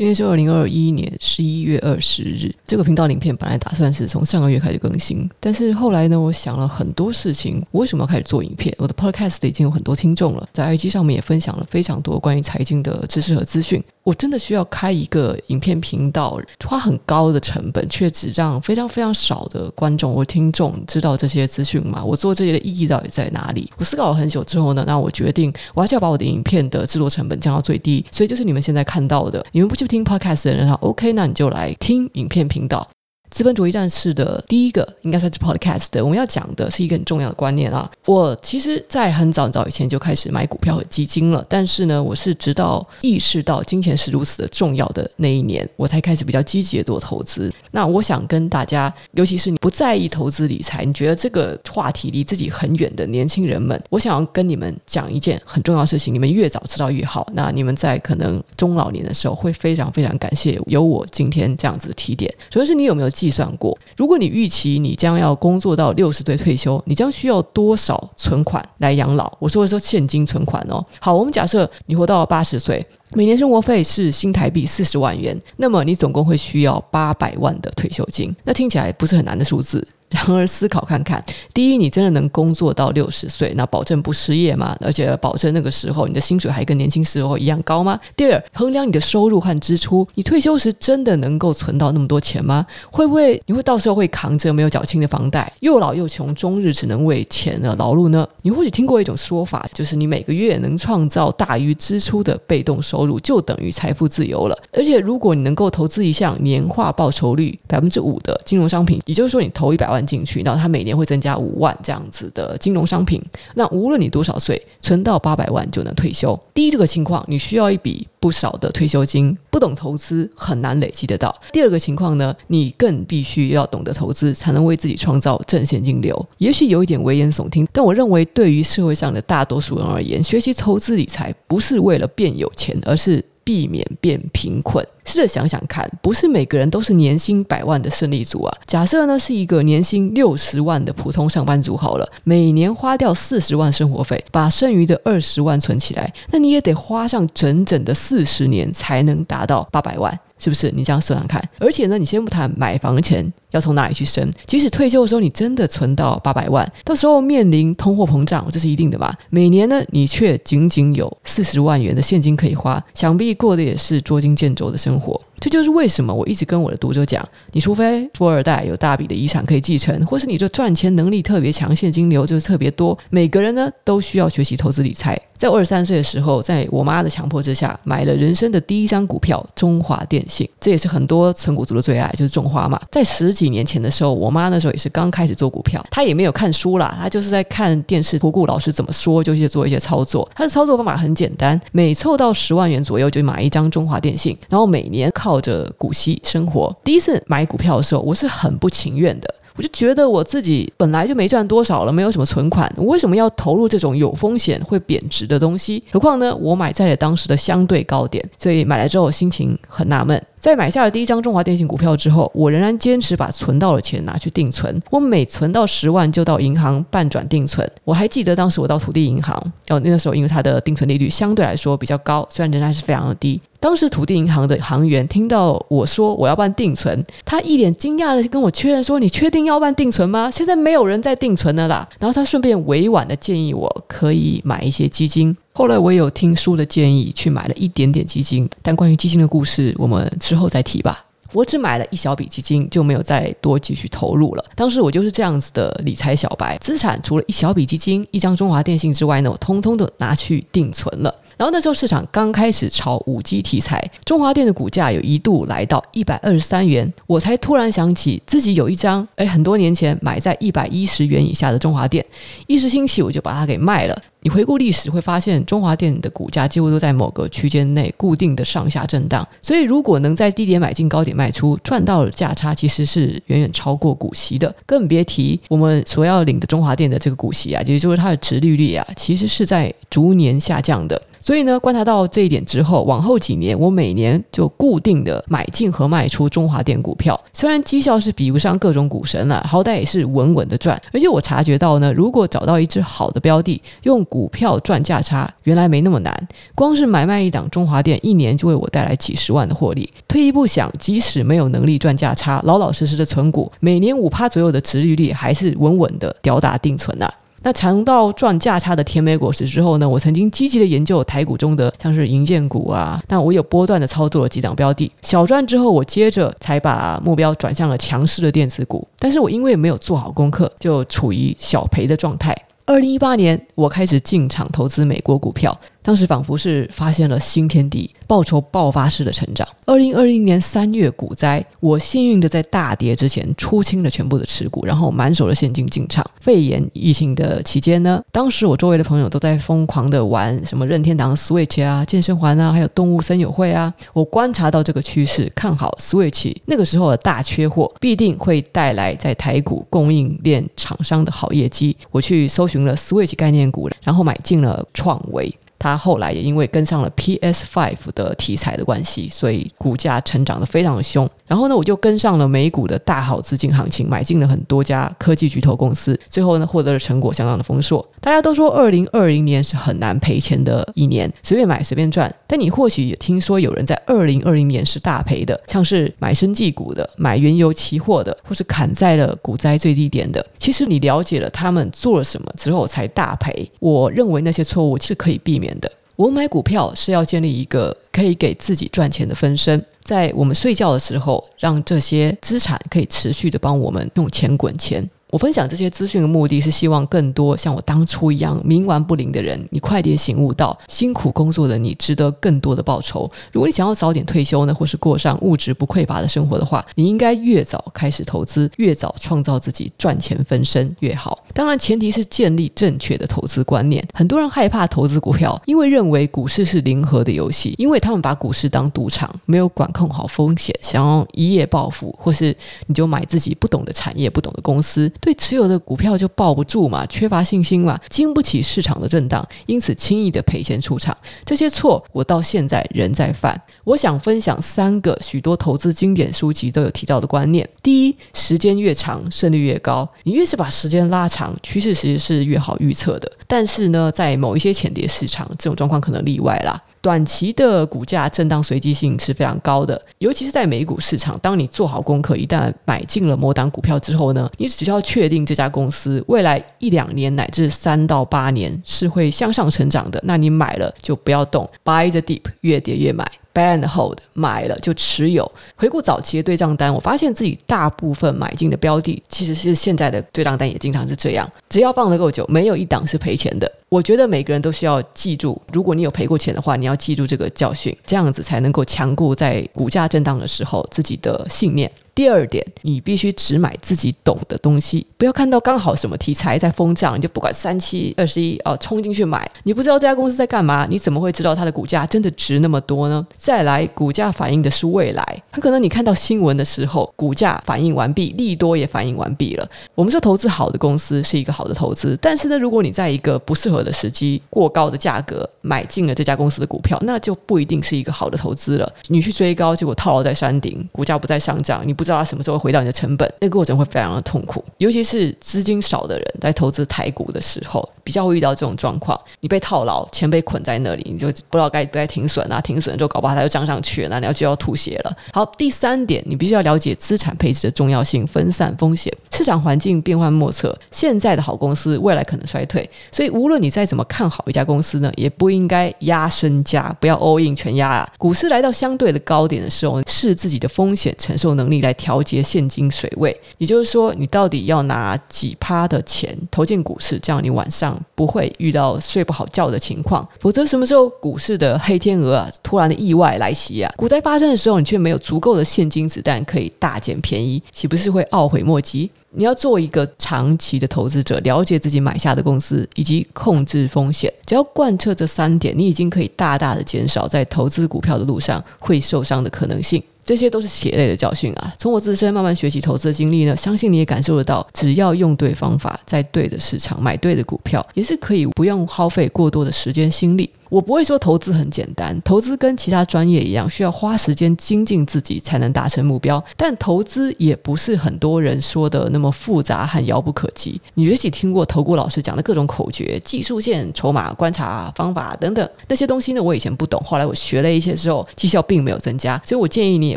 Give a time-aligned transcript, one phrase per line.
[0.00, 2.50] 今天是二零二一年十一月二十日。
[2.66, 8.74] 这个频道影片本来打算是从上个月开始更新，但是后来呢，我想了很多事情，我为什么要开始做影片？
[8.78, 13.84] 我的 Podcast 已经有很多听众了，在 IG 上面也分享了非常多关于财经的知识和资讯。
[14.02, 22.02] 我真的需要开一个影片频道，花很高的成本，却只让非常非常少的观众或听众知道这些资讯吗？
[22.02, 23.70] 我做这些的意义到底在哪里？
[23.76, 32.88] 我思考了很久之后呢，那我决定，我还是要把我的影片的制作成本降到最低，所以就是你们现在看到的，你们不去听 Podcast 的人，OK，那你就来听影片频道。
[33.30, 37.88] 资本主义战士的第一个应该算是 Podcast 的，我们要讲的是一个很重要的观念啊。
[38.04, 47.52] 我其实，在很早很早以前就开始买股票和基金了，但是呢，我是直到意识到金钱是如此的重要的那一年，我才开始比较积极的做投资。
[47.70, 57.28] 那我想跟大家，尤其是你不在意投资理财，你觉得这个话题离自己很远的年轻人们，我想要跟你们讲一件很重要的事情，你们越早知道越好。
[57.32, 62.34] 那你们在可能中老年的时候，会非常非常感谢有我今天这样子的提点。
[62.50, 63.10] 首先是你有没有？
[63.20, 69.30] 计算过，如果你预期你将要工作到六十岁退休，你将需要多少存款来养老？
[69.38, 70.82] 我说的是现金存款哦。
[70.98, 78.34] 好，我们假设你活到八十岁，每年生活费是新台币四十万元，那么你总共会需要八百万的退休金。
[78.44, 79.86] 那听起来不是很难的数字。
[80.10, 84.76] 然而思考看看，第一，你真的能工作到六十岁，那保证不失业吗？
[84.80, 87.98] 而且保证那个时候你的薪水还跟年轻时候一样高吗？
[88.16, 92.66] 第二，衡量你的收入和支出，你退休时真的能够存到那么多钱吗？
[92.90, 98.26] 会不会你会到时候会扛着没有缴清的房贷，又老又穷，终日只能为钱而劳碌呢？
[98.42, 104.58] 你或许听过一种说法，就是你每个月能创造大于支出的被动收入，就等于财富自由了。
[104.72, 109.99] 而且如果你能够投资一项年化报酬率百分之五的金融商品，也就是说你投一百万。
[110.04, 113.22] 进去，然后它每年会增加五万这样子的金融商品。
[113.54, 116.38] 那无论你多少岁，存到八百万就能退休。
[116.54, 121.34] 第一，这个情况你需要一笔不少的退休金，不懂投资很难累积得到。
[121.52, 126.28] 第二个情况呢，你更必须要懂得投资，才能为自己创造正现金流。
[126.38, 134.86] 也许有一点危言耸听，但我认为对于社会上的大多数人而言，学习投资理财不是为了变有钱，而是避免变贫困。
[135.04, 138.56] 试着想想看，不是每个人都是年薪百万的胜利组啊。
[138.66, 150.16] 假设呢是一个年薪六十万的普通上班族好了，每年花掉四十万生活费，把剩余的二十万存起来，那你也得花上整整的四十年才能达到八百万。
[150.40, 150.72] 是不是？
[150.74, 159.14] 你这样算算看，而且呢，你先不谈买房钱要从哪里去生，即使退休的时候你真的存到八百万，到时候面临通货膨胀，这是一定的吧？
[159.28, 165.20] 每年呢，你却仅仅有四十万元的现金可以花，想必过的也是捉襟见肘的生活。
[165.40, 172.96] 这就是为什么我一直跟我的读者讲，你除非富二代有大笔的遗产可以继承，或是你这赚钱能力特别强，现金流就是特别多。
[173.08, 175.18] 每个人呢都需要学习投资理财。
[175.38, 180.46] 在我二十三岁的时候，在我妈的强迫之下，买了人生的第一张股票——中华电信。
[180.60, 182.78] 这也是很多存股族的最爱，就是种花嘛。
[182.92, 190.30] 在十几年前的时候，我妈那时候也是刚开始做股票，她也没有看书啦，她就是在看电视投顾老师怎么说，就去做一些操作。
[190.34, 195.29] 她的操作方法很简单，每凑到十万元左右就买一张中华电信，然后每年靠。
[195.30, 196.76] 靠着股息生活。
[196.82, 199.32] 第一次买股票的时候，我是很不情愿的。
[199.56, 205.82] 我就觉得我自己本来就没赚多少了，没有什么存款，我为什么要投入这种有风险、会贬值的东西？
[205.92, 210.20] 何况呢，我买在了当时的相对高点，所以买来之后心情很纳闷。
[210.38, 214.80] 在买下了第一张中华电信股票之后，我仍然坚持把存到的钱拿去定存。
[214.90, 217.70] 我每存到十万就到银行办转定存。
[217.84, 219.36] 我还记得当时我到土地银行，
[219.68, 223.38] 哦，那个时候因为它的定存利率相对来说比较高，虽然仍然是非常的低。
[223.60, 230.30] 当时土地银行的行员听到我说我要办定存，他一脸惊讶的跟我确认说：“你确定要办定存吗？
[230.30, 235.36] 现在没有人在定存了啦。”然后他顺便委婉的建议我可以买一些基金。
[235.52, 241.04] 后来我有听书的建议，去买了一点点基金，但关于基金的故事，我们之后再提吧。
[241.32, 244.44] 我只买了一小笔基金，就没有再多继续投入了。
[244.56, 251.14] 当时我就是这样子的理财小白，资产除了一小笔基金、一张中华电信之外呢，我通通的拿去定存了。
[251.40, 262.04] 然后那时候市场刚开始炒五 G 题材，中华电的股价有一度来到一百二十三元，我才突然想起自己有一张，诶，很多年前买在一百一十元以下的中华电，
[262.46, 264.02] 一时兴起我就把它给卖了。
[264.22, 274.54] 你回顾历史会发现，中华电的股价几乎都在某个区间内固定的上下震荡，所以如果能在低点买进、高点卖出，赚到的价差其实是远远超过股息的。
[274.66, 281.00] 更别提我们所要领的中华电的这个股息啊，也就是它的殖利率啊，其实是在逐年下降的。
[281.30, 287.16] 所以呢，观察到这一点之后，往后几年我每年就固定的买进和卖出中华电股票。
[287.32, 290.76] 虽然绩效是比不上各种股神了，好歹也是稳稳的赚。
[290.92, 296.28] 而且我察觉到呢，如果找到一只好的标的，用股票赚价差，原来没那么难。
[296.56, 299.88] 光是买卖一档中华电，一年就为我带来几十万的获利。
[300.08, 307.14] 退一步想，即使没有能力赚价差，老老实实的存股，每年五趴左右的持利率，还是稳稳的吊打定存呐、啊。
[307.42, 322.36] 那尝到赚价差的甜美果实之后呢，我曾经积极的研究台股中的像是银建股啊，但我有波段的操作了几档标的，小赚之后，我接着才把目标转向了强势的电子股，但是我因为没有做好功课，就处于小赔的状态。
[322.66, 325.58] 二零一八年，我开始进场投资美国股票。
[325.82, 329.46] 当时仿佛是发现了新天地，报酬爆发式的成长。
[329.64, 336.04] 二零二零年三月股灾，我幸运的在大跌之前出清了全部的持股，然后满手的现金进场。
[336.20, 343.72] 肺炎疫情的期间呢，当时我周围的朋友都在疯狂的玩什么任天堂 Switch 啊、健身环啊，还有动物森友会啊。
[343.92, 351.76] 我观察到这个趋势，看好 Switch 那个时候的大缺货，必定会带来在台股供应链厂商的好业绩。
[351.90, 355.32] 我去搜寻了 Switch 概念股，然后买进了创维。
[355.60, 361.08] 它后来也因为跟上了 PS Five 的题材的关系，所以股价成长得非常的凶。
[361.26, 367.86] 然后呢，我就跟上了美股的大好资金行情，买进了很多家科技巨头公司，最后呢，获得了成果相当的丰硕。
[368.00, 372.12] 大家都说二零二零年是很难赔钱的一年，随便买随便赚。
[372.26, 380.24] 但你或许也听说有人在二零二零年是大赔的，像是买生技股的、买原油期货的，或是砍在了股灾最低点的。
[380.38, 385.70] 其实你了解了他们做了什么之后才大赔，我认为那些错误是可以避免的。
[385.96, 394.88] 我买股票是要建立一个可以给自己赚钱的分身，在我们睡觉的时候，让这些资产可以持续的帮我们用钱滚钱。
[395.10, 403.10] 我分享这些资讯的目的是希望更多像我当初一样冥顽不灵的人，你快点醒悟到，辛苦工作的你值得更多的报酬。
[403.32, 411.24] 如果你想要早点退休呢，或是过上物质不匮乏的生活的话，你应该越早开始投资，越早创造自己赚钱分身越好。
[411.34, 413.84] 当然，前提是建立正确的投资观念。
[413.92, 422.36] 很多人害怕投资股票，因为认为股市是零和的游戏，因为他们把股市当赌场，没有管控好风险，想要一夜暴富，或是
[422.66, 424.90] 你就买自己不懂的产业、不懂的公司。
[425.00, 430.96] 对持有的股票就抱不住嘛，缺乏信心嘛，经不起市场的震荡，因此轻易的赔钱出场。
[431.24, 433.40] 这些错我到现在仍在犯。
[433.64, 443.10] 我想分享三个许多投资经典书籍都有提到的观念：第一，时间越长胜率越高，你越是把时间拉长，趋势其实是越好预测的。
[443.26, 446.60] 但是呢，在某一些浅跌市场，这种状况可能例外啦。
[446.82, 451.18] 短期的股价震荡随机性是非常高的，尤其是在美股市场。
[451.20, 463.10] 当你做好功课，一旦买进了某档股票之后呢，你只需要确定这家公司未来一两年乃至三到八年是会向上成长的，那你买了就不要动，buy the deep，越跌越买。
[463.32, 465.30] Band hold，买了就持有。
[465.56, 471.30] 回顾早期的对账单，我发现自己大部分买进的标的，其实是现在的对账单也经常是这样。
[471.48, 473.50] 只要放得够久，没有一档是赔钱的。
[473.68, 481.70] 我觉得每个人都需要记住，如果你有赔过钱的话，你要记住这个教训，这样子才能够强固在股价震荡的时候自己的信念。
[482.00, 489.30] 第二点，你必须只买自己懂的东西，不要看到刚好什么题材在疯涨，你就不管三七二十一哦，冲进去买。
[489.42, 493.06] 你不知道这家公司在干嘛，你怎么会知道它的股价真的值那么多呢？
[493.18, 499.46] 再来，股价反映的是未来，很可能你看到新闻的时候，股价反应完毕，利多也反应完毕了。
[499.74, 508.72] 我们说投资好的公司是一个好的投资，但是呢，如果你在一个不适合的时机、过高的价格买进了这家公司的股票，那就不一定是一个好的投资了。
[508.86, 514.44] 你去追高，结果套牢在山顶，股价不再上涨，你不知道它什么时候会回到你的成本，那个过程会非常的痛苦。
[514.58, 518.96] 尤其是资金少的人在投资台股的时候，比较会遇到这种状况。
[519.18, 522.40] 你被套牢，钱被捆在那里，你就不知道该不该停损啊？
[522.40, 524.96] 停损之后搞不好它又涨上去了，那你要就要吐血了。
[525.12, 528.96] 好，第三点，你必须要了解资产配置的重要性，分散风险。
[529.10, 537.92] 市场环境变幻莫测，现在的好公司未来可能衰退，所以无论你再怎么看好一家公司呢，也不应该压身家，不要 all in 全压啊。
[537.98, 543.18] 股市来到相对的高点的时候，视自己的风险承受能力来调节现金水位。
[543.38, 550.06] 也就是说，你到底要拿几趴的钱投进股市，这样你晚上不会遇到睡不好觉的情况。
[550.20, 558.90] 否则什么时候股市的黑天鹅啊，突然的意外来袭啊，股灾发生的时候，你却没有足够的现金子弹可以大捡便宜，岂不是会懊悔莫及？
[559.12, 564.12] 你要做一个长期的投资者，了解自己买下的公司以及控制风险。
[564.24, 569.82] 只要贯彻这三点，你已经可以大大的减少在投资股票的路上会受伤的可能性。
[570.04, 571.52] 这些都是血泪的教训啊！
[571.58, 580.28] 从我自身慢慢学习投资的经历呢，相信你也感受得到，只要用对方法，在对的市场买对的股票，也是可以不用耗费过多的时间心力。
[580.50, 586.22] 我不会说投资很简单，投资跟其他专业一样，需要花时间精进自己才能达成目标。
[586.36, 590.60] 但投资也不是很多人说的那么复杂和遥不可及。
[590.74, 596.20] 你也许听过投顾老师讲的各种口诀、技术线、筹码观察方法等等那些东西呢？
[596.20, 599.20] 我以前不懂，后来我学了一些之后，绩效并没有增加。
[599.24, 599.96] 所以我建议你也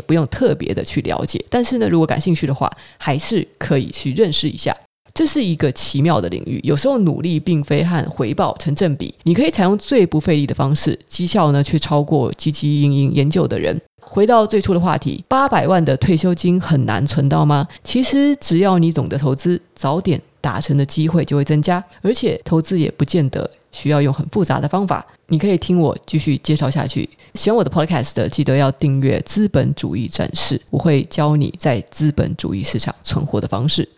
[0.00, 1.44] 不用特别的去了解。
[1.50, 4.74] 但是呢，如果感兴趣的话，还是可以去认识一下。
[5.14, 9.14] 这是一个奇妙的领域，有时候努力并非和回报成正比。
[9.22, 13.80] 你可以采用最不费力的方式，绩效呢却超过汲汲营营研究的人。
[14.00, 17.68] 回到最初的话题，八百万的退休金很难存到吗？
[17.84, 21.82] 其实只要你懂得投资，早点达成的机会就会增加。
[22.02, 25.06] 而且投资也不见得需要用很复杂的方法。
[25.28, 27.08] 你可以听我继续介绍下去。
[27.34, 33.88] 喜欢我的 Podcast 的，记得要订阅《资本主义战士》，我会教你在资本主义市场存活的方式。